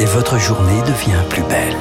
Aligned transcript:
et 0.00 0.06
votre 0.06 0.38
journée 0.38 0.80
devient 0.86 1.22
plus 1.28 1.42
belle. 1.42 1.76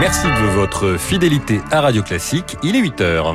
Merci 0.00 0.26
de 0.26 0.46
votre 0.56 0.96
fidélité 0.98 1.60
à 1.70 1.80
Radio 1.80 2.02
Classique. 2.02 2.56
Il 2.64 2.74
est 2.74 2.80
8 2.80 3.00
heures. 3.00 3.34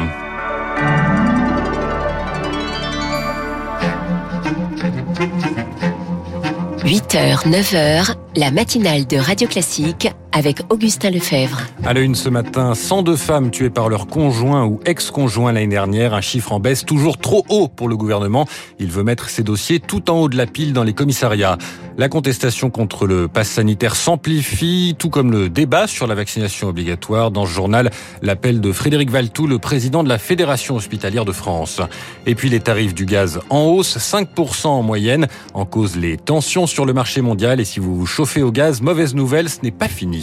8h, 6.83 7.47
9h, 7.47 8.15
la 8.35 8.51
matinale 8.51 9.07
de 9.07 9.17
Radio 9.17 9.47
Classique 9.47 10.09
avec 10.33 10.61
Augustin 10.69 11.09
Lefebvre. 11.09 11.61
À 11.83 11.93
la 11.93 12.01
une 12.01 12.15
ce 12.15 12.29
matin, 12.29 12.73
102 12.73 13.15
femmes 13.15 13.51
tuées 13.51 13.69
par 13.69 13.89
leur 13.89 14.07
conjoint 14.07 14.65
ou 14.65 14.79
ex-conjoint 14.85 15.51
l'année 15.51 15.67
dernière, 15.67 16.13
un 16.13 16.21
chiffre 16.21 16.51
en 16.53 16.59
baisse 16.59 16.85
toujours 16.85 17.17
trop 17.17 17.45
haut 17.49 17.67
pour 17.67 17.89
le 17.89 17.97
gouvernement. 17.97 18.47
Il 18.79 18.87
veut 18.87 19.03
mettre 19.03 19.29
ces 19.29 19.43
dossiers 19.43 19.79
tout 19.79 20.09
en 20.09 20.19
haut 20.19 20.29
de 20.29 20.37
la 20.37 20.45
pile 20.45 20.73
dans 20.73 20.83
les 20.83 20.93
commissariats. 20.93 21.57
La 21.97 22.07
contestation 22.07 22.69
contre 22.69 23.05
le 23.05 23.27
pass 23.27 23.49
sanitaire 23.49 23.95
s'amplifie, 23.95 24.95
tout 24.97 25.09
comme 25.09 25.31
le 25.31 25.49
débat 25.49 25.87
sur 25.87 26.07
la 26.07 26.15
vaccination 26.15 26.69
obligatoire. 26.69 27.31
Dans 27.31 27.45
ce 27.45 27.51
journal, 27.51 27.91
l'appel 28.21 28.61
de 28.61 28.71
Frédéric 28.71 29.09
Valtou, 29.09 29.45
le 29.45 29.59
président 29.59 30.03
de 30.03 30.09
la 30.09 30.17
Fédération 30.17 30.75
hospitalière 30.75 31.25
de 31.25 31.33
France. 31.33 31.81
Et 32.25 32.35
puis 32.35 32.49
les 32.49 32.61
tarifs 32.61 32.93
du 32.93 33.05
gaz 33.05 33.39
en 33.49 33.63
hausse, 33.63 33.97
5% 33.97 34.67
en 34.67 34.81
moyenne, 34.81 35.27
en 35.53 35.65
cause 35.65 35.97
les 35.97 36.17
tensions 36.17 36.65
sur 36.65 36.85
le 36.85 36.93
marché 36.93 37.21
mondial. 37.21 37.59
Et 37.59 37.65
si 37.65 37.79
vous 37.79 37.95
vous 37.95 38.05
chauffez 38.05 38.41
au 38.41 38.51
gaz, 38.51 38.81
mauvaise 38.81 39.13
nouvelle, 39.13 39.49
ce 39.49 39.57
n'est 39.63 39.71
pas 39.71 39.89
fini. 39.89 40.20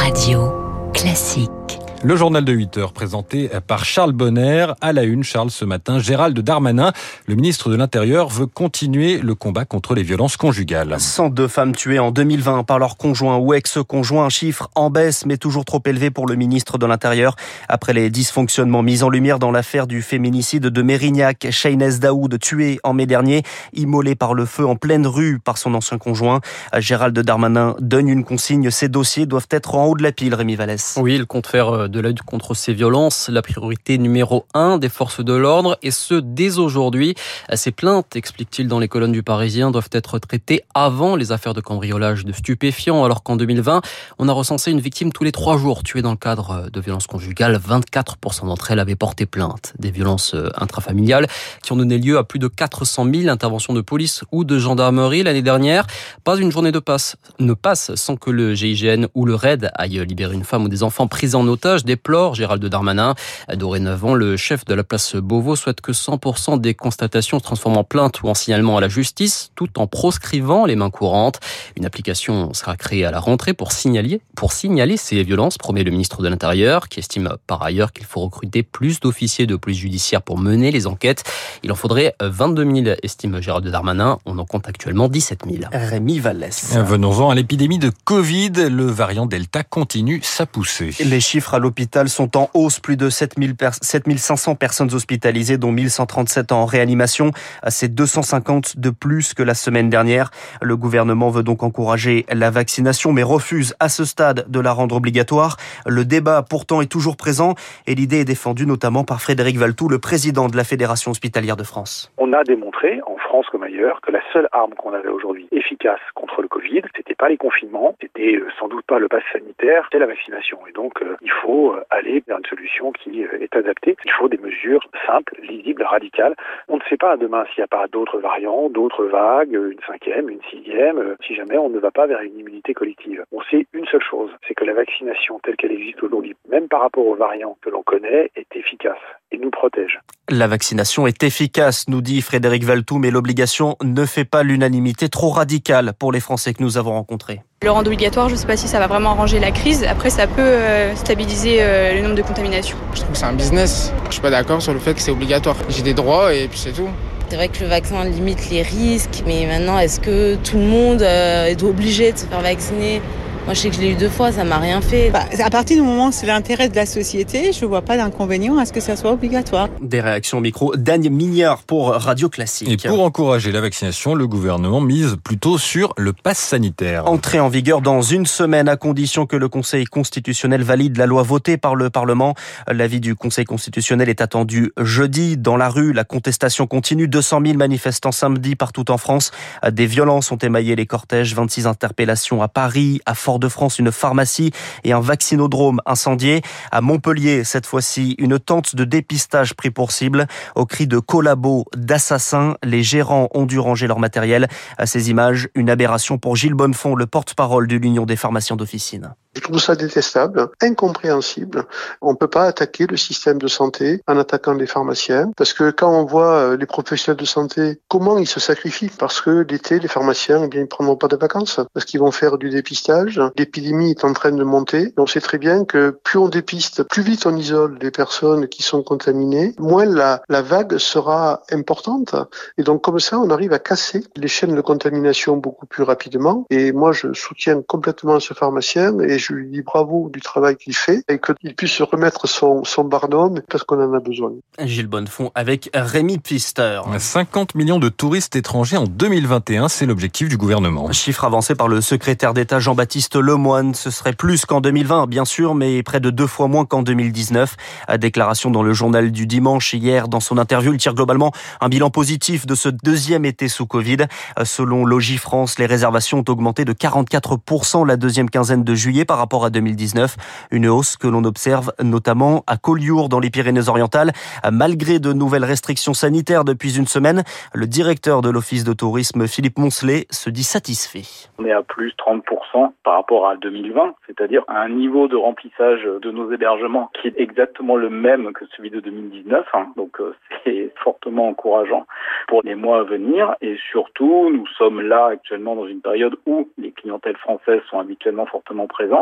Radio 0.00 0.90
classique. 0.92 1.59
Le 2.02 2.16
journal 2.16 2.46
de 2.46 2.52
8 2.54 2.78
heures 2.78 2.92
présenté 2.94 3.50
par 3.66 3.84
Charles 3.84 4.12
Bonner. 4.12 4.68
À 4.80 4.94
la 4.94 5.02
une, 5.02 5.22
Charles, 5.22 5.50
ce 5.50 5.66
matin, 5.66 5.98
Gérald 5.98 6.38
Darmanin, 6.40 6.94
le 7.26 7.34
ministre 7.34 7.68
de 7.68 7.76
l'Intérieur, 7.76 8.30
veut 8.30 8.46
continuer 8.46 9.18
le 9.18 9.34
combat 9.34 9.66
contre 9.66 9.94
les 9.94 10.02
violences 10.02 10.38
conjugales. 10.38 10.96
102 10.98 11.46
femmes 11.46 11.76
tuées 11.76 11.98
en 11.98 12.10
2020 12.10 12.64
par 12.64 12.78
leur 12.78 12.96
conjoint 12.96 13.36
ou 13.36 13.52
ex-conjoint, 13.52 14.24
un 14.24 14.30
chiffre 14.30 14.70
en 14.74 14.88
baisse 14.88 15.26
mais 15.26 15.36
toujours 15.36 15.66
trop 15.66 15.82
élevé 15.84 16.10
pour 16.10 16.26
le 16.26 16.36
ministre 16.36 16.78
de 16.78 16.86
l'Intérieur. 16.86 17.36
Après 17.68 17.92
les 17.92 18.08
dysfonctionnements 18.08 18.82
mis 18.82 19.02
en 19.02 19.10
lumière 19.10 19.38
dans 19.38 19.50
l'affaire 19.50 19.86
du 19.86 20.00
féminicide 20.00 20.68
de 20.68 20.82
Mérignac, 20.82 21.48
Shaynez 21.50 21.98
Daoud, 21.98 22.38
tué 22.38 22.80
en 22.82 22.94
mai 22.94 23.04
dernier, 23.04 23.42
immolé 23.74 24.14
par 24.14 24.32
le 24.32 24.46
feu 24.46 24.66
en 24.66 24.76
pleine 24.76 25.06
rue 25.06 25.38
par 25.38 25.58
son 25.58 25.74
ancien 25.74 25.98
conjoint. 25.98 26.40
Gérald 26.78 27.18
Darmanin 27.18 27.76
donne 27.78 28.08
une 28.08 28.24
consigne, 28.24 28.70
ces 28.70 28.88
dossiers 28.88 29.26
doivent 29.26 29.48
être 29.50 29.74
en 29.74 29.84
haut 29.84 29.96
de 29.96 30.02
la 30.02 30.12
pile, 30.12 30.34
Rémi 30.34 30.56
Vallès. 30.56 30.98
Oui, 30.98 31.16
il 31.16 31.26
compte 31.26 31.46
faire 31.46 31.89
de 31.90 32.00
la 32.00 32.08
lutte 32.10 32.22
contre 32.22 32.54
ces 32.54 32.72
violences, 32.72 33.28
la 33.28 33.42
priorité 33.42 33.98
numéro 33.98 34.46
un 34.54 34.78
des 34.78 34.88
forces 34.88 35.22
de 35.24 35.32
l'ordre, 35.32 35.78
et 35.82 35.90
ce, 35.90 36.14
dès 36.14 36.58
aujourd'hui. 36.58 37.14
Ces 37.54 37.72
plaintes, 37.72 38.16
explique-t-il 38.16 38.68
dans 38.68 38.78
les 38.78 38.88
colonnes 38.88 39.12
du 39.12 39.22
Parisien, 39.22 39.70
doivent 39.70 39.90
être 39.92 40.18
traitées 40.18 40.62
avant 40.74 41.16
les 41.16 41.32
affaires 41.32 41.54
de 41.54 41.60
cambriolage 41.60 42.24
de 42.24 42.32
stupéfiants, 42.32 43.04
alors 43.04 43.22
qu'en 43.22 43.36
2020, 43.36 43.82
on 44.18 44.28
a 44.28 44.32
recensé 44.32 44.70
une 44.70 44.80
victime 44.80 45.12
tous 45.12 45.24
les 45.24 45.32
trois 45.32 45.58
jours 45.58 45.82
tuée 45.82 46.02
dans 46.02 46.12
le 46.12 46.16
cadre 46.16 46.70
de 46.72 46.80
violences 46.80 47.06
conjugales. 47.06 47.58
24% 47.58 48.46
d'entre 48.46 48.70
elles 48.70 48.78
avaient 48.78 48.96
porté 48.96 49.26
plainte. 49.26 49.74
Des 49.78 49.90
violences 49.90 50.34
intrafamiliales 50.56 51.26
qui 51.62 51.72
ont 51.72 51.76
donné 51.76 51.98
lieu 51.98 52.18
à 52.18 52.24
plus 52.24 52.38
de 52.38 52.48
400 52.48 53.06
000 53.12 53.28
interventions 53.28 53.74
de 53.74 53.80
police 53.80 54.24
ou 54.32 54.44
de 54.44 54.58
gendarmerie 54.58 55.22
l'année 55.22 55.42
dernière. 55.42 55.86
Pas 56.24 56.36
une 56.36 56.52
journée 56.52 56.72
de 56.72 56.78
passe 56.78 57.16
ne 57.38 57.54
passe 57.54 57.94
sans 57.94 58.16
que 58.16 58.30
le 58.30 58.54
GIGN 58.54 59.06
ou 59.14 59.24
le 59.24 59.34
RAID 59.34 59.70
aille 59.74 60.04
libérer 60.06 60.34
une 60.34 60.44
femme 60.44 60.64
ou 60.64 60.68
des 60.68 60.82
enfants 60.82 61.08
pris 61.08 61.34
en 61.34 61.46
otage 61.48 61.79
déplore 61.84 62.34
Gérald 62.34 62.64
Darmanin. 62.64 63.14
Dorénavant, 63.54 64.14
le 64.14 64.36
chef 64.36 64.64
de 64.64 64.74
la 64.74 64.84
place 64.84 65.16
Beauvau 65.16 65.56
souhaite 65.56 65.80
que 65.80 65.92
100% 65.92 66.60
des 66.60 66.74
constatations 66.74 67.38
se 67.38 67.44
transforment 67.44 67.78
en 67.78 67.84
plainte 67.84 68.22
ou 68.22 68.28
en 68.28 68.34
signalement 68.34 68.76
à 68.76 68.80
la 68.80 68.88
justice, 68.88 69.50
tout 69.54 69.78
en 69.78 69.86
proscrivant 69.86 70.66
les 70.66 70.76
mains 70.76 70.90
courantes. 70.90 71.40
Une 71.76 71.86
application 71.86 72.52
sera 72.54 72.76
créée 72.76 73.04
à 73.04 73.10
la 73.10 73.20
rentrée 73.20 73.54
pour 73.54 73.72
signaler, 73.72 74.20
pour 74.36 74.52
signaler 74.52 74.96
ces 74.96 75.22
violences, 75.22 75.58
promet 75.58 75.84
le 75.84 75.90
ministre 75.90 76.22
de 76.22 76.28
l'Intérieur, 76.28 76.88
qui 76.88 77.00
estime 77.00 77.36
par 77.46 77.62
ailleurs 77.62 77.92
qu'il 77.92 78.06
faut 78.06 78.20
recruter 78.20 78.62
plus 78.62 79.00
d'officiers 79.00 79.46
de 79.46 79.56
police 79.56 79.78
judiciaire 79.78 80.22
pour 80.22 80.38
mener 80.38 80.70
les 80.70 80.86
enquêtes. 80.86 81.24
Il 81.62 81.72
en 81.72 81.74
faudrait 81.74 82.14
22 82.20 82.82
000, 82.84 82.96
estime 83.02 83.40
Gérald 83.40 83.66
Darmanin. 83.68 84.18
On 84.26 84.38
en 84.38 84.44
compte 84.44 84.68
actuellement 84.68 85.08
17 85.08 85.42
000. 85.48 85.64
Rémi 85.72 86.18
Vallès. 86.18 86.76
Venons-en 86.76 87.30
à 87.30 87.34
l'épidémie 87.34 87.78
de 87.78 87.90
Covid. 88.04 88.52
Le 88.70 88.86
variant 88.86 89.26
Delta 89.26 89.62
continue 89.62 90.20
sa 90.22 90.46
poussée. 90.46 90.94
Les 91.04 91.20
chiffres 91.20 91.54
à 91.54 91.58
l'hôpital 91.70 92.08
sont 92.08 92.36
en 92.36 92.50
hausse. 92.52 92.80
Plus 92.80 92.96
de 92.96 93.08
7500 93.08 94.56
personnes 94.56 94.92
hospitalisées, 94.92 95.56
dont 95.56 95.70
1137 95.70 96.50
en 96.50 96.64
réanimation. 96.66 97.30
C'est 97.68 97.94
250 97.94 98.76
de 98.76 98.90
plus 98.90 99.34
que 99.34 99.44
la 99.44 99.54
semaine 99.54 99.88
dernière. 99.88 100.32
Le 100.60 100.76
gouvernement 100.76 101.30
veut 101.30 101.44
donc 101.44 101.62
encourager 101.62 102.26
la 102.32 102.50
vaccination, 102.50 103.12
mais 103.12 103.22
refuse 103.22 103.76
à 103.78 103.88
ce 103.88 104.04
stade 104.04 104.46
de 104.48 104.58
la 104.58 104.72
rendre 104.72 104.96
obligatoire. 104.96 105.58
Le 105.86 106.04
débat 106.04 106.42
pourtant 106.42 106.80
est 106.80 106.90
toujours 106.90 107.16
présent 107.16 107.54
et 107.86 107.94
l'idée 107.94 108.22
est 108.22 108.24
défendue 108.24 108.66
notamment 108.66 109.04
par 109.04 109.20
Frédéric 109.20 109.56
Valtou, 109.56 109.88
le 109.88 110.00
président 110.00 110.48
de 110.48 110.56
la 110.56 110.64
Fédération 110.64 111.12
hospitalière 111.12 111.56
de 111.56 111.62
France. 111.62 112.10
On 112.18 112.32
a 112.32 112.42
démontré, 112.42 113.00
en 113.06 113.16
France 113.16 113.46
comme 113.52 113.62
ailleurs, 113.62 114.00
que 114.00 114.10
la 114.10 114.22
seule 114.32 114.48
arme 114.50 114.74
qu'on 114.74 114.92
avait 114.92 115.08
aujourd'hui 115.08 115.46
efficace 115.52 116.00
contre 116.16 116.42
le 116.42 116.48
Covid, 116.48 116.82
c'était 116.96 117.14
pas 117.14 117.28
les 117.28 117.36
confinements, 117.36 117.94
c'était 118.00 118.40
sans 118.58 118.66
doute 118.66 118.84
pas 118.86 118.98
le 118.98 119.06
pass 119.06 119.22
sanitaire, 119.32 119.84
c'était 119.84 120.00
la 120.00 120.06
vaccination. 120.06 120.58
Et 120.68 120.72
donc, 120.72 120.94
il 121.20 121.30
faut 121.42 121.59
aller 121.90 122.22
vers 122.26 122.38
une 122.38 122.46
solution 122.46 122.92
qui 122.92 123.22
est 123.22 123.56
adaptée. 123.56 123.96
Il 124.04 124.12
faut 124.12 124.28
des 124.28 124.38
mesures 124.38 124.86
simples, 125.06 125.34
lisibles, 125.42 125.82
radicales. 125.82 126.34
On 126.68 126.76
ne 126.76 126.82
sait 126.88 126.96
pas 126.96 127.16
demain 127.16 127.44
s'il 127.46 127.60
n'y 127.60 127.64
a 127.64 127.68
pas 127.68 127.86
d'autres 127.88 128.18
variants, 128.18 128.68
d'autres 128.70 129.04
vagues, 129.04 129.52
une 129.52 129.80
cinquième, 129.86 130.28
une 130.28 130.42
sixième, 130.50 131.16
si 131.26 131.34
jamais 131.34 131.58
on 131.58 131.68
ne 131.68 131.78
va 131.78 131.90
pas 131.90 132.06
vers 132.06 132.20
une 132.20 132.38
immunité 132.38 132.74
collective. 132.74 133.24
On 133.32 133.42
sait 133.50 133.66
une 133.72 133.86
seule 133.86 134.02
chose, 134.02 134.30
c'est 134.46 134.54
que 134.54 134.64
la 134.64 134.74
vaccination 134.74 135.40
telle 135.42 135.56
qu'elle 135.56 135.72
existe 135.72 136.02
aujourd'hui, 136.02 136.34
même 136.48 136.68
par 136.68 136.80
rapport 136.80 137.06
aux 137.06 137.16
variants 137.16 137.56
que 137.62 137.70
l'on 137.70 137.82
connaît, 137.82 138.30
est 138.36 138.56
efficace 138.56 138.98
et 139.32 139.38
nous 139.38 139.50
protège. 139.50 140.00
La 140.28 140.46
vaccination 140.46 141.06
est 141.06 141.22
efficace, 141.22 141.88
nous 141.88 142.02
dit 142.02 142.22
Frédéric 142.22 142.64
Valtou, 142.64 142.98
mais 142.98 143.10
l'obligation 143.10 143.76
ne 143.82 144.04
fait 144.04 144.24
pas 144.24 144.42
l'unanimité 144.42 145.08
trop 145.08 145.30
radicale 145.30 145.92
pour 145.98 146.12
les 146.12 146.20
Français 146.20 146.54
que 146.54 146.62
nous 146.62 146.78
avons 146.78 146.92
rencontrés. 146.92 147.40
Le 147.62 147.70
rendre 147.70 147.88
obligatoire, 147.88 148.30
je 148.30 148.36
ne 148.36 148.38
sais 148.38 148.46
pas 148.46 148.56
si 148.56 148.68
ça 148.68 148.78
va 148.78 148.86
vraiment 148.86 149.10
arranger 149.10 149.38
la 149.38 149.50
crise. 149.50 149.84
Après, 149.84 150.08
ça 150.08 150.26
peut 150.26 150.40
euh, 150.40 150.96
stabiliser 150.96 151.58
euh, 151.60 151.92
le 151.92 152.00
nombre 152.00 152.14
de 152.14 152.22
contaminations. 152.22 152.78
Je 152.94 153.00
trouve 153.00 153.12
que 153.12 153.18
c'est 153.18 153.26
un 153.26 153.34
business. 153.34 153.92
Je 154.06 154.12
suis 154.12 154.22
pas 154.22 154.30
d'accord 154.30 154.62
sur 154.62 154.72
le 154.72 154.78
fait 154.78 154.94
que 154.94 155.02
c'est 155.02 155.10
obligatoire. 155.10 155.56
J'ai 155.68 155.82
des 155.82 155.92
droits 155.92 156.32
et 156.32 156.48
puis 156.48 156.58
c'est 156.58 156.72
tout. 156.72 156.88
C'est 157.28 157.36
vrai 157.36 157.48
que 157.48 157.60
le 157.60 157.66
vaccin 157.66 158.02
limite 158.04 158.48
les 158.48 158.62
risques, 158.62 159.22
mais 159.26 159.44
maintenant, 159.44 159.78
est-ce 159.78 160.00
que 160.00 160.36
tout 160.36 160.56
le 160.56 160.64
monde 160.64 161.02
euh, 161.02 161.48
est 161.48 161.62
obligé 161.62 162.12
de 162.12 162.16
se 162.16 162.24
faire 162.24 162.40
vacciner? 162.40 163.02
Moi, 163.46 163.54
je 163.54 163.60
sais 163.60 163.70
que 163.70 163.76
je 163.76 163.80
l'ai 163.80 163.92
eu 163.92 163.94
deux 163.94 164.08
fois, 164.08 164.30
ça 164.32 164.44
m'a 164.44 164.58
rien 164.58 164.80
fait. 164.80 165.10
Bah, 165.10 165.24
à 165.38 165.50
partir 165.50 165.76
du 165.76 165.82
moment 165.82 166.08
où 166.08 166.12
c'est 166.12 166.26
l'intérêt 166.26 166.68
de 166.68 166.76
la 166.76 166.86
société, 166.86 167.52
je 167.52 167.64
vois 167.64 167.82
pas 167.82 167.96
d'inconvénient 167.96 168.58
à 168.58 168.66
ce 168.66 168.72
que 168.72 168.80
ça 168.80 168.96
soit 168.96 169.12
obligatoire. 169.12 169.68
Des 169.80 170.00
réactions 170.00 170.38
au 170.38 170.40
micro. 170.40 170.76
Daniel 170.76 171.12
Mignard 171.12 171.62
pour 171.62 171.88
Radio 171.88 172.28
Classique. 172.28 172.68
Et 172.68 172.88
pour 172.88 173.02
encourager 173.02 173.50
la 173.50 173.60
vaccination, 173.60 174.14
le 174.14 174.26
gouvernement 174.26 174.80
mise 174.80 175.16
plutôt 175.24 175.58
sur 175.58 175.94
le 175.96 176.12
pass 176.12 176.38
sanitaire. 176.38 177.06
Entrée 177.08 177.40
en 177.40 177.48
vigueur 177.48 177.80
dans 177.80 178.02
une 178.02 178.26
semaine 178.26 178.68
à 178.68 178.76
condition 178.76 179.26
que 179.26 179.36
le 179.36 179.48
Conseil 179.48 179.84
constitutionnel 179.84 180.62
valide 180.62 180.96
la 180.96 181.06
loi 181.06 181.22
votée 181.22 181.56
par 181.56 181.74
le 181.74 181.90
Parlement. 181.90 182.34
L'avis 182.68 183.00
du 183.00 183.14
Conseil 183.14 183.46
constitutionnel 183.46 184.08
est 184.08 184.20
attendu 184.20 184.72
jeudi. 184.78 185.36
Dans 185.36 185.56
la 185.56 185.70
rue, 185.70 185.92
la 185.92 186.04
contestation 186.04 186.66
continue. 186.66 187.08
200 187.08 187.40
000 187.44 187.58
manifestants 187.58 188.12
samedi 188.12 188.54
partout 188.54 188.90
en 188.90 188.98
France. 188.98 189.30
Des 189.68 189.86
violences 189.86 190.30
ont 190.30 190.36
émaillé 190.36 190.76
les 190.76 190.86
cortèges. 190.86 191.34
26 191.34 191.66
interpellations 191.66 192.42
à 192.42 192.48
Paris, 192.48 193.00
à 193.06 193.14
Fort-de-France, 193.30 193.78
une 193.78 193.92
pharmacie 193.92 194.50
et 194.82 194.92
un 194.92 194.98
vaccinodrome 194.98 195.80
incendié. 195.86 196.42
À 196.72 196.80
Montpellier, 196.80 197.44
cette 197.44 197.64
fois-ci, 197.64 198.16
une 198.18 198.40
tente 198.40 198.74
de 198.74 198.82
dépistage 198.82 199.54
pris 199.54 199.70
pour 199.70 199.92
cible. 199.92 200.26
Au 200.56 200.66
cri 200.66 200.88
de 200.88 200.98
collabos, 200.98 201.64
d'assassins, 201.76 202.56
les 202.64 202.82
gérants 202.82 203.28
ont 203.32 203.46
dû 203.46 203.60
ranger 203.60 203.86
leur 203.86 204.00
matériel. 204.00 204.48
À 204.78 204.86
ces 204.86 205.10
images, 205.10 205.48
une 205.54 205.70
aberration 205.70 206.18
pour 206.18 206.34
Gilles 206.34 206.54
Bonnefond, 206.54 206.96
le 206.96 207.06
porte-parole 207.06 207.68
de 207.68 207.76
l'Union 207.76 208.04
des 208.04 208.16
pharmaciens 208.16 208.56
d'officine. 208.56 209.14
Je 209.34 209.40
trouve 209.40 209.60
ça 209.60 209.76
détestable, 209.76 210.48
incompréhensible. 210.60 211.64
On 212.02 212.12
ne 212.12 212.16
peut 212.16 212.28
pas 212.28 212.46
attaquer 212.46 212.86
le 212.88 212.96
système 212.96 213.38
de 213.38 213.46
santé 213.46 214.00
en 214.08 214.18
attaquant 214.18 214.54
les 214.54 214.66
pharmaciens, 214.66 215.30
parce 215.36 215.52
que 215.52 215.70
quand 215.70 215.92
on 215.92 216.04
voit 216.04 216.56
les 216.56 216.66
professionnels 216.66 217.20
de 217.20 217.24
santé, 217.24 217.80
comment 217.88 218.18
ils 218.18 218.26
se 218.26 218.40
sacrifient, 218.40 218.90
parce 218.98 219.20
que 219.20 219.46
l'été, 219.48 219.78
les 219.78 219.86
pharmaciens, 219.86 220.42
eh 220.44 220.48
bien, 220.48 220.62
ils 220.62 220.66
prendront 220.66 220.96
pas 220.96 221.06
de 221.06 221.16
vacances, 221.16 221.60
parce 221.72 221.86
qu'ils 221.86 222.00
vont 222.00 222.10
faire 222.10 222.38
du 222.38 222.50
dépistage. 222.50 223.20
L'épidémie 223.36 223.90
est 223.90 224.04
en 224.04 224.12
train 224.14 224.32
de 224.32 224.42
monter. 224.42 224.92
On 224.96 225.06
sait 225.06 225.20
très 225.20 225.38
bien 225.38 225.64
que 225.64 225.90
plus 226.02 226.18
on 226.18 226.28
dépiste, 226.28 226.82
plus 226.82 227.02
vite 227.02 227.24
on 227.24 227.36
isole 227.36 227.78
les 227.80 227.92
personnes 227.92 228.48
qui 228.48 228.64
sont 228.64 228.82
contaminées, 228.82 229.54
moins 229.58 229.84
la, 229.84 230.22
la 230.28 230.42
vague 230.42 230.78
sera 230.78 231.42
importante. 231.52 232.16
Et 232.58 232.64
donc, 232.64 232.82
comme 232.82 232.98
ça, 232.98 233.18
on 233.20 233.30
arrive 233.30 233.52
à 233.52 233.60
casser 233.60 234.02
les 234.16 234.28
chaînes 234.28 234.56
de 234.56 234.60
contamination 234.60 235.36
beaucoup 235.36 235.66
plus 235.66 235.84
rapidement. 235.84 236.46
Et 236.50 236.72
moi, 236.72 236.90
je 236.90 237.12
soutiens 237.12 237.62
complètement 237.62 238.18
ce 238.18 238.34
pharmacien 238.34 238.98
et 238.98 239.19
je 239.20 239.32
lui 239.34 239.46
dis 239.48 239.62
bravo 239.62 240.10
du 240.12 240.20
travail 240.20 240.56
qu'il 240.56 240.74
fait 240.74 241.04
et 241.08 241.20
qu'il 241.20 241.54
puisse 241.54 241.80
remettre 241.82 242.26
son, 242.28 242.64
son 242.64 242.84
barnum 242.84 243.40
parce 243.48 243.62
qu'on 243.64 243.80
en 243.80 243.94
a 243.94 244.00
besoin. 244.00 244.32
Gilles 244.58 244.86
Bonnefond 244.86 245.30
avec 245.34 245.70
Rémi 245.74 246.18
Pfister. 246.18 246.80
50 246.98 247.54
millions 247.54 247.78
de 247.78 247.88
touristes 247.88 248.34
étrangers 248.36 248.76
en 248.76 248.84
2021, 248.84 249.68
c'est 249.68 249.86
l'objectif 249.86 250.28
du 250.28 250.36
gouvernement. 250.36 250.90
Chiffre 250.92 251.24
avancé 251.24 251.54
par 251.54 251.68
le 251.68 251.80
secrétaire 251.80 252.34
d'État 252.34 252.58
Jean-Baptiste 252.58 253.16
Lemoine. 253.16 253.74
Ce 253.74 253.90
serait 253.90 254.12
plus 254.12 254.46
qu'en 254.46 254.60
2020, 254.60 255.06
bien 255.06 255.24
sûr, 255.24 255.54
mais 255.54 255.82
près 255.82 256.00
de 256.00 256.10
deux 256.10 256.26
fois 256.26 256.48
moins 256.48 256.64
qu'en 256.64 256.82
2019. 256.82 257.56
Déclaration 257.98 258.50
dans 258.50 258.62
le 258.62 258.72
journal 258.72 259.12
du 259.12 259.26
dimanche 259.26 259.74
hier. 259.74 260.08
Dans 260.08 260.20
son 260.20 260.38
interview, 260.38 260.72
il 260.72 260.78
tire 260.78 260.94
globalement 260.94 261.32
un 261.60 261.68
bilan 261.68 261.90
positif 261.90 262.46
de 262.46 262.54
ce 262.54 262.68
deuxième 262.68 263.24
été 263.24 263.48
sous 263.48 263.66
Covid. 263.66 264.06
Selon 264.44 264.84
Logifrance, 264.84 265.58
les 265.58 265.66
réservations 265.66 266.18
ont 266.18 266.24
augmenté 266.28 266.64
de 266.64 266.72
44% 266.72 267.86
la 267.86 267.96
deuxième 267.96 268.30
quinzaine 268.30 268.64
de 268.64 268.74
juillet 268.74 269.04
par 269.10 269.18
rapport 269.18 269.44
à 269.44 269.50
2019. 269.50 270.46
Une 270.52 270.68
hausse 270.68 270.96
que 270.96 271.08
l'on 271.08 271.24
observe 271.24 271.72
notamment 271.82 272.44
à 272.46 272.56
Collioure 272.56 273.08
dans 273.08 273.18
les 273.18 273.28
Pyrénées-Orientales. 273.28 274.12
Malgré 274.52 275.00
de 275.00 275.12
nouvelles 275.12 275.44
restrictions 275.44 275.94
sanitaires 275.94 276.44
depuis 276.44 276.78
une 276.78 276.86
semaine, 276.86 277.24
le 277.52 277.66
directeur 277.66 278.22
de 278.22 278.30
l'Office 278.30 278.62
de 278.62 278.72
tourisme, 278.72 279.26
Philippe 279.26 279.58
Moncelet, 279.58 280.06
se 280.10 280.30
dit 280.30 280.44
satisfait. 280.44 281.28
On 281.40 281.44
est 281.44 281.50
à 281.50 281.64
plus 281.64 281.92
30% 281.98 282.70
par 282.84 282.94
rapport 282.94 283.28
à 283.28 283.34
2020, 283.34 283.94
c'est-à-dire 284.06 284.44
un 284.46 284.68
niveau 284.68 285.08
de 285.08 285.16
remplissage 285.16 285.82
de 285.82 286.10
nos 286.12 286.32
hébergements 286.32 286.90
qui 287.00 287.08
est 287.08 287.18
exactement 287.18 287.74
le 287.74 287.90
même 287.90 288.32
que 288.32 288.44
celui 288.56 288.70
de 288.70 288.78
2019. 288.78 289.44
Donc 289.76 290.00
euh, 290.00 290.14
c'est 290.44 290.72
fortement 290.84 291.28
encourageant 291.30 291.84
pour 292.28 292.42
les 292.44 292.54
mois 292.54 292.80
à 292.80 292.82
venir. 292.84 293.34
Et 293.40 293.56
surtout, 293.72 294.30
nous 294.30 294.46
sommes 294.58 294.80
là 294.80 295.06
actuellement 295.06 295.56
dans 295.56 295.66
une 295.66 295.80
période 295.80 296.16
où 296.26 296.48
les 296.58 296.70
clientèles 296.70 297.16
françaises 297.16 297.62
sont 297.70 297.80
habituellement 297.80 298.26
fortement 298.26 298.66
présentes. 298.66 298.99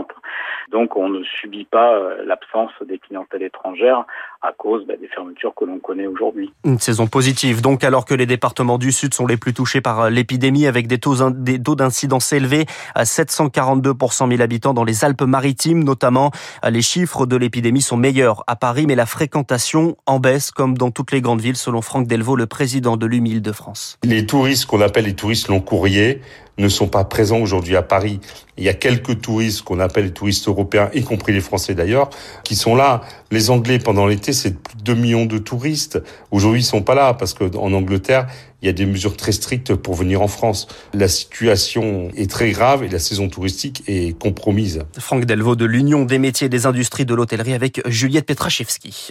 Donc 0.70 0.96
on 0.96 1.08
ne 1.08 1.22
subit 1.24 1.64
pas 1.64 1.94
euh, 1.94 2.24
l'absence 2.26 2.70
des 2.86 2.98
clientèles 2.98 3.42
étrangères 3.42 4.04
à 4.42 4.52
cause 4.52 4.86
bah, 4.86 4.94
des 5.00 5.08
fermetures 5.08 5.54
que 5.54 5.64
l'on 5.64 5.78
connaît 5.78 6.06
aujourd'hui. 6.06 6.52
Une 6.64 6.78
saison 6.78 7.06
positive, 7.06 7.62
donc 7.62 7.82
alors 7.84 8.04
que 8.04 8.14
les 8.14 8.26
départements 8.26 8.78
du 8.78 8.92
Sud 8.92 9.14
sont 9.14 9.26
les 9.26 9.36
plus 9.36 9.54
touchés 9.54 9.80
par 9.80 10.00
euh, 10.00 10.10
l'épidémie 10.10 10.66
avec 10.66 10.86
des 10.86 10.98
taux, 10.98 11.30
des 11.30 11.60
taux 11.60 11.74
d'incidence 11.74 12.32
élevés 12.32 12.66
à 12.94 13.04
742 13.04 13.94
pour 13.94 14.12
100 14.12 14.28
000 14.28 14.42
habitants 14.42 14.74
dans 14.74 14.84
les 14.84 15.04
Alpes-Maritimes 15.04 15.82
notamment. 15.84 16.30
Euh, 16.64 16.70
les 16.70 16.82
chiffres 16.82 17.24
de 17.24 17.36
l'épidémie 17.36 17.82
sont 17.82 17.96
meilleurs 17.96 18.44
à 18.46 18.54
Paris, 18.54 18.84
mais 18.86 18.94
la 18.94 19.06
fréquentation 19.06 19.96
en 20.06 20.20
baisse 20.20 20.50
comme 20.50 20.76
dans 20.76 20.90
toutes 20.90 21.12
les 21.12 21.22
grandes 21.22 21.40
villes 21.40 21.56
selon 21.56 21.80
Franck 21.80 22.06
Delvaux, 22.06 22.36
le 22.36 22.46
président 22.46 22.96
de 22.96 23.06
l'UMIL 23.06 23.40
de 23.40 23.52
France. 23.52 23.98
Les 24.04 24.26
touristes 24.26 24.66
qu'on 24.66 24.82
appelle 24.82 25.06
les 25.06 25.16
touristes 25.16 25.48
long 25.48 25.60
courrier 25.60 26.20
ne 26.58 26.68
sont 26.68 26.88
pas 26.88 27.04
présents 27.04 27.38
aujourd'hui 27.38 27.76
à 27.76 27.82
Paris. 27.82 28.20
Il 28.56 28.64
y 28.64 28.68
a 28.68 28.74
quelques 28.74 29.20
touristes 29.20 29.62
qu'on 29.62 29.78
appelle 29.78 30.06
les 30.06 30.12
touristes 30.12 30.48
européens, 30.48 30.90
y 30.92 31.02
compris 31.02 31.32
les 31.32 31.40
Français 31.40 31.74
d'ailleurs, 31.74 32.10
qui 32.44 32.56
sont 32.56 32.74
là. 32.74 33.02
Les 33.30 33.50
Anglais, 33.50 33.78
pendant 33.78 34.06
l'été, 34.06 34.32
c'est 34.32 34.58
plus 34.58 34.76
de 34.76 34.82
2 34.82 34.94
millions 34.94 35.26
de 35.26 35.38
touristes. 35.38 36.02
Aujourd'hui, 36.30 36.60
ils 36.60 36.64
sont 36.64 36.82
pas 36.82 36.94
là 36.94 37.14
parce 37.14 37.34
qu'en 37.34 37.72
Angleterre, 37.72 38.26
il 38.60 38.66
y 38.66 38.68
a 38.68 38.72
des 38.72 38.86
mesures 38.86 39.16
très 39.16 39.30
strictes 39.30 39.74
pour 39.74 39.94
venir 39.94 40.20
en 40.20 40.26
France. 40.26 40.66
La 40.92 41.06
situation 41.06 42.08
est 42.16 42.28
très 42.28 42.50
grave 42.50 42.82
et 42.82 42.88
la 42.88 42.98
saison 42.98 43.28
touristique 43.28 43.84
est 43.86 44.18
compromise. 44.18 44.82
Franck 44.98 45.26
Delvaux 45.26 45.54
de 45.54 45.64
l'Union 45.64 46.04
des 46.04 46.18
métiers 46.18 46.46
et 46.46 46.50
des 46.50 46.66
industries 46.66 47.06
de 47.06 47.14
l'hôtellerie 47.14 47.54
avec 47.54 47.80
Juliette 47.88 48.26
Petrachevski. 48.26 49.10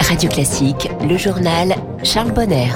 Radio 0.00 0.28
Classique, 0.28 0.90
le 1.08 1.16
journal 1.16 1.74
Charles 2.02 2.32
Bonner. 2.32 2.68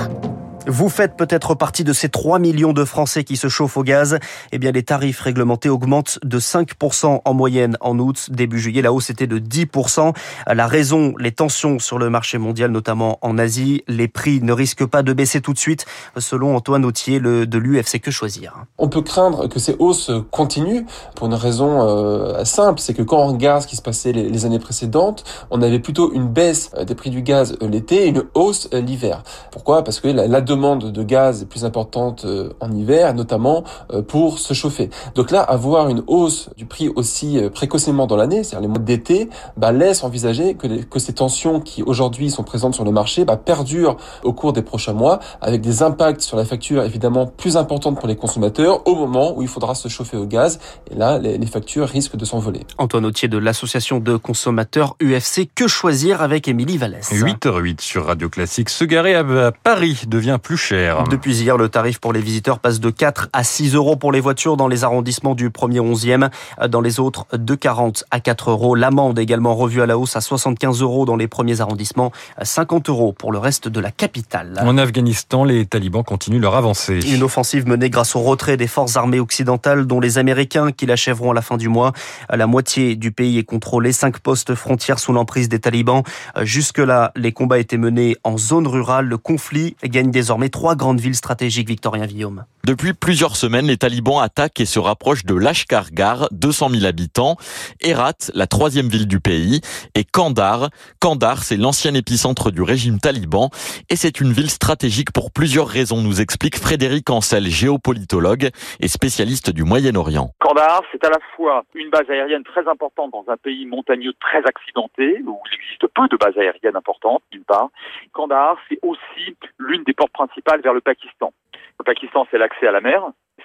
Vous 0.70 0.90
faites 0.90 1.16
peut-être 1.16 1.54
partie 1.54 1.82
de 1.82 1.94
ces 1.94 2.10
3 2.10 2.38
millions 2.38 2.74
de 2.74 2.84
Français 2.84 3.24
qui 3.24 3.38
se 3.38 3.48
chauffent 3.48 3.78
au 3.78 3.82
gaz. 3.82 4.18
Eh 4.52 4.58
bien, 4.58 4.70
les 4.70 4.82
tarifs 4.82 5.18
réglementés 5.18 5.70
augmentent 5.70 6.18
de 6.22 6.38
5% 6.38 7.22
en 7.24 7.34
moyenne 7.34 7.78
en 7.80 7.98
août. 7.98 8.28
Début 8.30 8.58
juillet, 8.58 8.82
la 8.82 8.92
hausse 8.92 9.08
était 9.08 9.26
de 9.26 9.38
10%. 9.38 10.14
La 10.46 10.66
raison, 10.66 11.14
les 11.18 11.32
tensions 11.32 11.78
sur 11.78 11.98
le 11.98 12.10
marché 12.10 12.36
mondial, 12.36 12.70
notamment 12.70 13.18
en 13.22 13.38
Asie. 13.38 13.82
Les 13.88 14.08
prix 14.08 14.42
ne 14.42 14.52
risquent 14.52 14.84
pas 14.84 15.02
de 15.02 15.14
baisser 15.14 15.40
tout 15.40 15.54
de 15.54 15.58
suite, 15.58 15.86
selon 16.18 16.54
Antoine 16.54 16.84
Autier 16.84 17.18
de 17.18 17.58
l'UFC 17.58 17.98
Que 17.98 18.10
Choisir? 18.10 18.66
On 18.76 18.90
peut 18.90 19.00
craindre 19.00 19.48
que 19.48 19.58
ces 19.58 19.74
hausses 19.78 20.10
continuent 20.30 20.84
pour 21.14 21.28
une 21.28 21.34
raison 21.34 21.80
euh, 21.80 22.44
simple, 22.44 22.78
c'est 22.78 22.92
que 22.92 23.02
quand 23.02 23.16
on 23.16 23.28
regarde 23.28 23.62
ce 23.62 23.68
qui 23.68 23.76
se 23.76 23.82
passait 23.82 24.12
les, 24.12 24.44
années 24.44 24.58
précédentes, 24.58 25.24
on 25.50 25.62
avait 25.62 25.78
plutôt 25.78 26.12
une 26.12 26.28
baisse 26.28 26.72
des 26.86 26.94
prix 26.94 27.08
du 27.08 27.22
gaz 27.22 27.56
l'été 27.62 28.04
et 28.04 28.08
une 28.08 28.24
hausse 28.34 28.68
l'hiver. 28.70 29.22
Pourquoi? 29.50 29.82
Parce 29.82 30.00
que 30.00 30.08
la 30.08 30.40
demande 30.42 30.57
demande 30.58 30.90
de 30.90 31.02
gaz 31.02 31.42
est 31.42 31.46
plus 31.46 31.64
importante 31.64 32.24
euh, 32.24 32.50
en 32.60 32.70
hiver, 32.72 33.14
notamment 33.14 33.64
euh, 33.92 34.02
pour 34.02 34.38
se 34.38 34.54
chauffer. 34.54 34.90
Donc 35.14 35.30
là, 35.30 35.40
avoir 35.40 35.88
une 35.88 36.02
hausse 36.06 36.50
du 36.56 36.66
prix 36.66 36.88
aussi 36.88 37.38
euh, 37.38 37.48
précocement 37.48 38.06
dans 38.06 38.16
l'année, 38.16 38.42
c'est-à-dire 38.42 38.62
les 38.62 38.68
mois 38.68 38.78
d'été, 38.78 39.28
bah, 39.56 39.72
laisse 39.72 40.02
envisager 40.02 40.54
que, 40.54 40.66
les, 40.66 40.84
que 40.84 40.98
ces 40.98 41.12
tensions 41.12 41.60
qui 41.60 41.82
aujourd'hui 41.82 42.30
sont 42.30 42.42
présentes 42.42 42.74
sur 42.74 42.84
le 42.84 42.90
marché 42.90 43.24
bah, 43.24 43.36
perdurent 43.36 43.96
au 44.24 44.32
cours 44.32 44.52
des 44.52 44.62
prochains 44.62 44.92
mois, 44.92 45.20
avec 45.40 45.60
des 45.60 45.82
impacts 45.82 46.22
sur 46.22 46.36
la 46.36 46.44
facture 46.44 46.82
évidemment 46.82 47.26
plus 47.26 47.56
importantes 47.56 47.98
pour 47.98 48.08
les 48.08 48.16
consommateurs 48.16 48.86
au 48.86 48.96
moment 48.96 49.36
où 49.36 49.42
il 49.42 49.48
faudra 49.48 49.74
se 49.74 49.88
chauffer 49.88 50.16
au 50.16 50.26
gaz. 50.26 50.58
Et 50.90 50.96
là, 50.96 51.18
les, 51.18 51.38
les 51.38 51.46
factures 51.46 51.86
risquent 51.86 52.16
de 52.16 52.24
s'envoler. 52.24 52.60
Antoine 52.78 53.06
Autier 53.06 53.28
de 53.28 53.38
l'association 53.38 54.00
de 54.00 54.16
consommateurs 54.16 54.96
UFC 55.00 55.48
Que 55.54 55.68
choisir 55.68 56.20
avec 56.20 56.48
Émilie 56.48 56.78
Vallès. 56.78 57.12
8h08 57.12 57.80
sur 57.80 58.06
Radio 58.06 58.28
Classique. 58.28 58.70
Se 58.70 58.84
garer 58.84 59.14
à 59.14 59.52
Paris 59.52 60.02
devient 60.08 60.38
plus 60.42 60.47
cher. 60.56 61.04
Depuis 61.04 61.40
hier, 61.40 61.56
le 61.56 61.68
tarif 61.68 61.98
pour 61.98 62.12
les 62.12 62.20
visiteurs 62.20 62.58
passe 62.58 62.80
de 62.80 62.90
4 62.90 63.28
à 63.32 63.44
6 63.44 63.74
euros 63.74 63.96
pour 63.96 64.12
les 64.12 64.20
voitures 64.20 64.56
dans 64.56 64.68
les 64.68 64.84
arrondissements 64.84 65.34
du 65.34 65.50
1er 65.50 65.80
11e. 65.80 66.30
Dans 66.68 66.80
les 66.80 67.00
autres, 67.00 67.26
de 67.32 67.54
40 67.54 68.04
à 68.10 68.20
4 68.20 68.50
euros. 68.50 68.74
L'amende 68.74 69.18
également 69.18 69.54
revue 69.54 69.82
à 69.82 69.86
la 69.86 69.98
hausse 69.98 70.16
à 70.16 70.20
75 70.20 70.82
euros 70.82 71.04
dans 71.04 71.16
les 71.16 71.28
premiers 71.28 71.60
arrondissements, 71.60 72.12
50 72.40 72.88
euros 72.88 73.12
pour 73.12 73.32
le 73.32 73.38
reste 73.38 73.68
de 73.68 73.80
la 73.80 73.90
capitale. 73.90 74.60
En 74.62 74.78
Afghanistan, 74.78 75.44
les 75.44 75.66
talibans 75.66 76.04
continuent 76.04 76.40
leur 76.40 76.54
avancée. 76.54 77.00
Une 77.12 77.22
offensive 77.22 77.66
menée 77.66 77.90
grâce 77.90 78.14
au 78.16 78.20
retrait 78.20 78.56
des 78.56 78.66
forces 78.66 78.96
armées 78.96 79.20
occidentales, 79.20 79.86
dont 79.86 80.00
les 80.00 80.18
Américains 80.18 80.72
qui 80.72 80.86
l'achèveront 80.86 81.32
à 81.32 81.34
la 81.34 81.42
fin 81.42 81.56
du 81.56 81.68
mois. 81.68 81.92
La 82.30 82.46
moitié 82.46 82.96
du 82.96 83.12
pays 83.12 83.38
est 83.38 83.44
contrôlée, 83.44 83.92
cinq 83.92 84.18
postes 84.20 84.54
frontières 84.54 84.98
sous 84.98 85.12
l'emprise 85.12 85.48
des 85.48 85.58
talibans. 85.58 86.02
Jusque-là, 86.42 87.12
les 87.16 87.32
combats 87.32 87.58
étaient 87.58 87.76
menés 87.76 88.16
en 88.24 88.38
zone 88.38 88.66
rurale. 88.66 89.06
Le 89.06 89.18
conflit 89.18 89.76
gagne 89.84 90.10
désormais 90.10 90.37
trois 90.46 90.76
grandes 90.76 91.00
villes 91.00 91.16
stratégiques, 91.16 91.68
Victorien 91.68 92.06
Guillaume. 92.06 92.44
Depuis 92.64 92.92
plusieurs 92.92 93.34
semaines, 93.34 93.66
les 93.66 93.76
talibans 93.76 94.20
attaquent 94.20 94.60
et 94.60 94.66
se 94.66 94.78
rapprochent 94.78 95.24
de 95.24 95.34
Lashkar-Gah, 95.34 96.28
200 96.30 96.68
000 96.70 96.84
habitants, 96.84 97.36
Herat, 97.80 98.30
la 98.34 98.46
troisième 98.46 98.88
ville 98.88 99.08
du 99.08 99.18
pays, 99.20 99.60
et 99.94 100.04
Kandar. 100.04 100.68
Kandar, 101.00 101.42
c'est 101.42 101.56
l'ancien 101.56 101.94
épicentre 101.94 102.52
du 102.52 102.62
régime 102.62 103.00
taliban, 103.00 103.50
et 103.90 103.96
c'est 103.96 104.20
une 104.20 104.32
ville 104.32 104.50
stratégique 104.50 105.12
pour 105.12 105.32
plusieurs 105.32 105.66
raisons, 105.66 106.02
nous 106.02 106.20
explique 106.20 106.56
Frédéric 106.56 107.10
Ancel, 107.10 107.46
géopolitologue 107.46 108.50
et 108.80 108.88
spécialiste 108.88 109.50
du 109.50 109.64
Moyen-Orient. 109.64 110.30
Kandar, 110.38 110.82
c'est 110.92 111.04
à 111.04 111.10
la 111.10 111.18
fois 111.36 111.64
une 111.74 111.90
base 111.90 112.08
aérienne 112.10 112.44
très 112.44 112.68
importante 112.68 113.12
dans 113.12 113.24
un 113.28 113.36
pays 113.36 113.66
montagneux 113.66 114.12
très 114.20 114.44
accidenté, 114.44 115.22
où 115.26 115.40
il 115.50 115.54
existe 115.54 115.86
peu 115.94 116.06
de 116.08 116.16
bases 116.16 116.36
aériennes 116.36 116.76
importantes, 116.76 117.22
d'une 117.32 117.44
part. 117.44 117.70
Kandar, 118.12 118.56
c'est 118.68 118.78
aussi 118.82 119.36
l'une 119.68 119.84
des 119.84 119.92
portes 119.92 120.12
principales 120.12 120.60
vers 120.62 120.74
le 120.74 120.80
Pakistan. 120.80 121.32
Le 121.78 121.84
Pakistan, 121.84 122.26
c'est 122.30 122.38
l'accès 122.38 122.66
à 122.66 122.72
la 122.72 122.80
mer, 122.80 123.02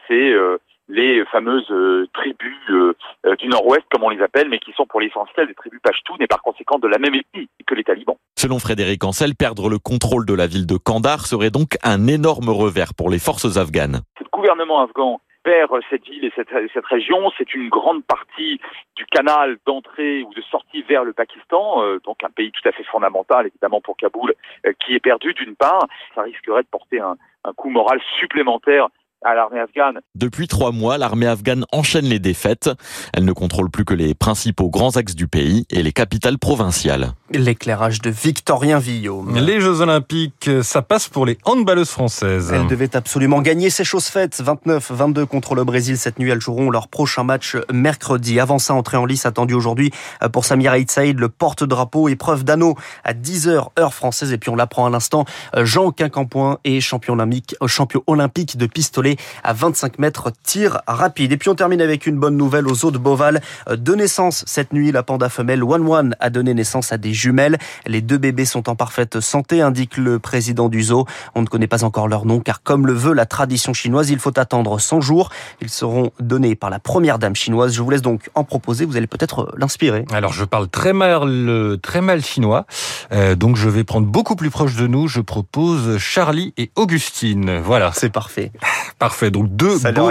c'est 0.08 0.32
euh, 0.32 0.58
les 0.88 1.24
fameuses 1.26 1.70
euh, 1.72 2.08
tribus 2.14 2.58
euh, 2.70 2.94
du 3.38 3.48
nord-ouest, 3.48 3.84
comme 3.92 4.04
on 4.04 4.10
les 4.10 4.22
appelle, 4.22 4.50
mais 4.50 4.60
qui 4.60 4.72
sont 4.74 4.86
pour 4.86 5.00
l'essentiel 5.00 5.48
des 5.48 5.54
tribus 5.54 5.80
pashtunes 5.82 6.18
et 6.20 6.28
par 6.28 6.42
conséquent 6.42 6.80
de 6.80 6.88
la 6.88 6.98
même 6.98 7.16
ethnie 7.16 7.48
que 7.66 7.76
les 7.76 7.84
talibans. 7.84 8.16
Selon 8.38 8.60
Frédéric 8.60 9.04
Ancel, 9.04 9.36
perdre 9.36 9.70
le 9.70 9.80
contrôle 9.80 10.26
de 10.26 10.34
la 10.34 10.48
ville 10.48 10.66
de 10.66 10.78
Kandar 10.78 11.26
serait 11.26 11.52
donc 11.52 11.78
un 11.84 12.08
énorme 12.08 12.50
revers 12.50 12.94
pour 12.94 13.10
les 13.10 13.20
forces 13.20 13.58
afghanes. 13.58 14.02
Le 14.20 14.26
gouvernement 14.32 14.82
afghan 14.82 15.22
perd 15.44 15.80
cette 15.90 16.04
ville 16.06 16.26
et 16.26 16.32
cette, 16.36 16.86
région, 16.86 17.32
c'est 17.38 17.54
une 17.54 17.70
grande 17.70 18.04
partie 18.06 18.60
du 18.96 19.06
canal 19.06 19.58
d'entrée 19.66 20.24
ou 20.24 20.34
de 20.34 20.42
sortie 20.42 20.82
vers 20.84 21.04
le 21.04 21.14
Pakistan, 21.14 21.84
euh, 21.84 22.00
donc 22.04 22.24
un 22.24 22.30
pays 22.30 22.52
tout 22.52 22.68
à 22.68 22.72
fait 22.72 22.84
fondamental 22.84 23.48
évidemment 23.48 23.82
pour 23.82 23.98
Kaboul, 23.98 24.34
euh, 24.66 24.74
qui 24.80 24.96
est 24.96 25.00
perdu 25.00 25.34
d'une 25.34 25.56
part. 25.56 25.86
Ça 26.16 26.22
risquerait 26.22 26.64
de 26.64 26.68
porter 26.68 27.00
un, 27.00 27.18
un 27.44 27.54
coup 27.54 27.70
moral 27.70 28.02
supplémentaire 28.20 28.88
à 29.24 29.34
l'armée 29.34 29.60
afghane. 29.60 30.00
Depuis 30.16 30.48
trois 30.48 30.72
mois, 30.72 30.98
l'armée 30.98 31.28
afghane 31.28 31.66
enchaîne 31.72 32.06
les 32.06 32.20
défaites. 32.20 32.70
Elle 33.14 33.26
ne 33.26 33.34
contrôle 33.34 33.70
plus 33.70 33.86
que 33.86 33.94
les 33.94 34.14
principaux 34.14 34.70
grands 34.70 34.96
axes 34.98 35.16
du 35.16 35.28
pays 35.28 35.66
et 35.70 35.84
les 35.84 35.92
capitales 35.92 36.38
provinciales. 36.38 37.14
L'éclairage 37.32 38.02
de 38.02 38.10
Victorien 38.10 38.80
Villaume. 38.80 39.36
Les 39.36 39.60
Jeux 39.60 39.82
Olympiques, 39.82 40.50
ça 40.62 40.82
passe 40.82 41.08
pour 41.08 41.26
les 41.26 41.38
handballeuses 41.46 41.90
françaises. 41.90 42.52
Elles 42.54 42.68
devaient 42.68 42.96
absolument 42.96 43.42
gagner 43.42 43.70
ces 43.70 43.84
choses 43.84 44.06
faites. 44.06 44.42
29-22 44.42 45.26
contre 45.26 45.56
le 45.56 45.64
Brésil 45.64 45.98
cette 45.98 46.20
nuit. 46.20 46.30
Elles 46.30 46.42
joueront 46.42 46.70
leur 46.70 46.88
prochain 46.88 47.24
match 47.24 47.58
mercredi. 47.72 48.40
Avant 48.40 48.60
ça, 48.60 48.74
entrée 48.74 48.98
en 48.98 49.06
lice 49.06 49.26
attendue 49.26 49.54
aujourd'hui 49.54 49.92
pour 50.32 50.46
Samira 50.46 50.78
Saïd, 50.88 51.20
le 51.20 51.30
porte-drapeau, 51.30 52.10
épreuve 52.10 52.44
d'anneau 52.44 52.76
à 53.04 53.14
10h 53.14 53.70
heure 53.80 53.94
française. 53.94 54.32
Et 54.34 54.38
puis 54.38 54.50
on 54.50 54.56
l'apprend 54.56 54.86
à 54.86 54.90
l'instant, 54.90 55.26
Jean 55.58 55.92
Quincampoint 55.92 56.60
est 56.64 56.80
champion 56.82 57.14
olympique, 57.14 57.56
champion 57.68 58.04
olympique 58.08 58.58
de 58.58 58.66
pistolet 58.66 59.13
à 59.44 59.54
25 59.54 60.00
mètres 60.00 60.32
tir 60.44 60.82
rapide. 60.88 61.32
Et 61.32 61.38
puis 61.38 61.50
on 61.50 61.56
termine 61.56 61.82
avec 61.82 62.06
une 62.06 62.18
bonne 62.18 62.38
nouvelle 62.38 62.68
aux 62.68 62.86
eaux 62.86 62.92
de 62.92 62.98
Beauval. 62.98 63.42
De 63.70 63.96
naissance 63.96 64.44
cette 64.48 64.74
nuit, 64.74 64.92
la 64.92 65.04
panda 65.04 65.30
femelle 65.30 65.64
One 65.64 65.88
One 65.88 66.16
a 66.20 66.30
donné 66.30 66.54
naissance 66.54 66.92
à 66.92 66.98
des 66.98 67.14
jumelles. 67.14 67.58
Les 67.86 68.02
deux 68.02 68.18
bébés 68.18 68.46
sont 68.46 68.70
en 68.70 68.76
parfaite 68.76 69.20
santé, 69.20 69.62
indique 69.62 69.98
le 69.98 70.20
président 70.20 70.70
du 70.70 70.84
zoo. 70.84 71.06
On 71.36 71.42
ne 71.42 71.48
connaît 71.48 71.68
pas 71.68 71.84
encore 71.84 72.08
leur 72.08 72.26
nom 72.26 72.40
car 72.40 72.64
comme 72.64 72.88
le 72.88 72.94
veut 72.94 73.14
la 73.14 73.26
tradition 73.26 73.74
chinoise, 73.74 74.10
il 74.10 74.20
faut 74.20 74.38
attendre 74.38 74.80
100 74.80 75.02
jours. 75.02 75.30
Ils 75.62 75.70
seront 75.70 76.12
donnés 76.20 76.56
par 76.56 76.70
la 76.70 76.80
première 76.80 77.20
dame 77.20 77.36
chinoise. 77.36 77.74
Je 77.74 77.82
vous 77.82 77.90
laisse 77.90 78.02
donc 78.02 78.30
en 78.36 78.44
proposer. 78.44 78.86
Vous 78.86 78.98
allez 78.98 79.08
peut-être 79.08 79.54
l'inspirer. 79.58 80.06
Alors 80.12 80.34
je 80.34 80.46
parle 80.46 80.68
très 80.68 80.94
mal, 80.94 81.78
très 81.82 82.02
mal 82.02 82.24
chinois, 82.24 82.66
euh, 83.12 83.36
donc 83.36 83.56
je 83.56 83.70
vais 83.70 83.84
prendre 83.84 84.08
beaucoup 84.08 84.36
plus 84.36 84.50
proche 84.50 84.76
de 84.76 84.88
nous. 84.88 85.08
Je 85.08 85.22
propose 85.22 85.98
Charlie 85.98 86.54
et 86.58 86.72
Augustine. 86.76 87.60
Voilà. 87.60 87.92
C'est 87.94 88.12
parfait. 88.12 88.52
Parfait. 89.04 89.32
Donc 89.32 89.54
deux 89.54 89.80
Ça 89.80 89.92
beaux 89.92 90.10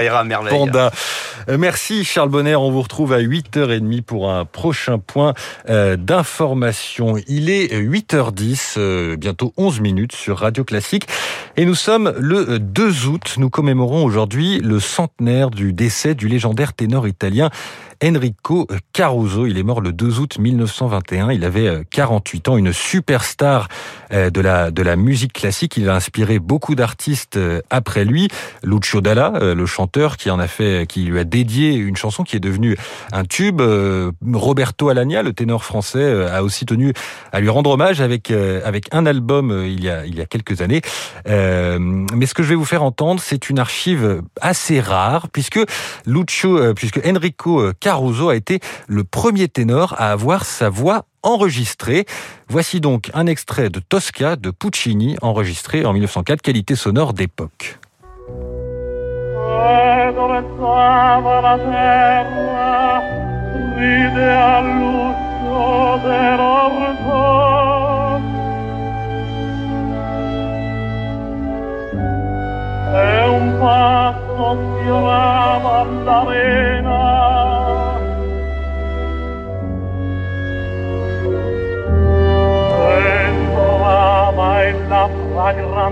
pandas. 0.51 0.91
Euh, 1.49 1.57
Merci 1.57 2.05
Charles 2.05 2.29
Bonner. 2.29 2.57
On 2.57 2.71
vous 2.71 2.83
retrouve 2.83 3.15
à 3.15 3.23
8h30 3.23 4.03
pour 4.03 4.31
un 4.31 4.45
prochain 4.45 4.99
point 4.99 5.33
euh, 5.71 5.97
d'information. 5.97 7.17
Il 7.27 7.49
est 7.49 7.75
8h10, 7.75 8.75
euh, 8.77 9.17
bientôt 9.17 9.55
11 9.57 9.81
minutes 9.81 10.13
sur 10.13 10.37
Radio 10.37 10.63
Classique. 10.63 11.09
Et 11.57 11.65
nous 11.65 11.75
sommes 11.75 12.13
le 12.19 12.59
2 12.59 13.07
août. 13.07 13.37
Nous 13.39 13.49
commémorons 13.49 14.05
aujourd'hui 14.05 14.61
le 14.61 14.79
centenaire 14.79 15.49
du 15.49 15.73
décès 15.73 16.15
du 16.15 16.29
légendaire 16.29 16.75
ténor 16.75 17.09
italien 17.09 17.49
Enrico 18.03 18.67
Caruso. 18.93 19.47
Il 19.47 19.59
est 19.59 19.63
mort 19.63 19.81
le 19.81 19.93
2 19.93 20.19
août 20.19 20.39
1921. 20.39 21.31
Il 21.31 21.45
avait 21.45 21.85
48 21.91 22.49
ans, 22.49 22.57
une 22.57 22.73
superstar 22.73 23.69
de 24.11 24.41
la, 24.41 24.71
de 24.71 24.83
la 24.83 24.97
musique 24.97 25.33
classique. 25.33 25.77
Il 25.77 25.89
a 25.89 25.95
inspiré 25.95 26.39
beaucoup 26.39 26.75
d'artistes 26.75 27.39
après 27.71 28.05
lui. 28.05 28.29
Lucio 28.65 29.01
Dalla, 29.01 29.55
le 29.55 29.67
chanteur 29.67 30.17
qui 30.17 30.31
en 30.31 30.39
a 30.39 30.49
fait, 30.49 30.87
qui 30.87 31.05
lui 31.05 31.19
a 31.19 31.25
dédié 31.25 31.75
une 31.75 31.97
chanson 31.97 32.25
qui 32.25 32.37
est 32.37 32.41
devenue 32.41 32.77
un 33.13 33.25
tube. 33.25 33.63
Roberto 34.33 34.89
Alagna, 34.89 35.23
le 35.23 35.33
ténor 35.33 35.65
français, 35.65 36.27
a 36.27 36.43
aussi 36.43 36.67
tenu 36.67 36.93
à 37.33 37.41
lui 37.41 37.49
rendre 37.49 37.71
hommage 37.71 38.01
avec, 38.01 38.31
avec 38.31 38.87
un 38.93 39.07
album 39.07 39.63
il 39.65 39.83
y 39.83 39.89
a, 39.89 40.05
il 40.07 40.17
y 40.17 40.21
a 40.21 40.27
quelques 40.27 40.61
années. 40.61 40.83
Mais 41.27 42.27
ce 42.27 42.35
que 42.35 42.43
je 42.43 42.49
vais 42.49 42.57
vous 42.57 42.65
faire 42.65 42.83
entendre, 42.83 43.21
c'est 43.23 43.49
une 43.49 43.61
archive 43.61 44.23
assez 44.41 44.81
rare 44.81 45.29
puisque 45.31 45.61
Lucio, 46.07 46.75
puisque 46.75 47.01
Enrico 47.07 47.71
Caruso 47.79 47.92
a 47.93 48.35
été 48.35 48.61
le 48.89 49.05
premier 49.05 49.49
ténor 49.49 49.95
à 49.99 50.13
avoir 50.13 50.45
sa 50.45 50.69
voix 50.69 51.05
enregistrée. 51.23 52.07
Voici 52.49 52.81
donc 52.81 53.11
un 53.15 53.27
extrait 53.27 53.71
de 53.71 53.81
Tosca 53.81 54.37
de 54.37 54.51
Puccini 54.51 55.17
enregistré 55.23 55.85
en 55.85 55.93
1904, 55.93 56.43
qualité 56.43 56.75
sonore 56.75 57.13
d'époque. 57.13 57.79
La 85.51 85.91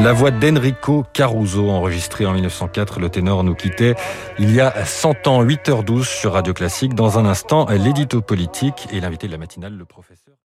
La 0.00 0.12
voix 0.12 0.30
d'Enrico 0.30 1.04
Caruso, 1.12 1.70
enregistrée 1.70 2.24
en 2.24 2.32
1904, 2.32 3.00
le 3.00 3.08
ténor 3.08 3.42
nous 3.42 3.54
quittait 3.54 3.94
il 4.38 4.54
y 4.54 4.60
a 4.60 4.84
100 4.84 5.26
ans, 5.26 5.44
8h12 5.44 6.04
sur 6.04 6.34
Radio 6.34 6.54
Classique. 6.54 6.94
Dans 6.94 7.18
un 7.18 7.26
instant, 7.26 7.66
l'édito 7.68 8.20
politique 8.20 8.86
et 8.92 9.00
l'invité 9.00 9.26
de 9.26 9.32
la 9.32 9.38
matinale, 9.38 9.74
le 9.74 9.84
professeur. 9.84 10.38